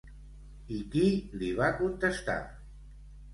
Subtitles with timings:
[0.77, 1.03] I qui
[1.41, 2.39] li va contestar?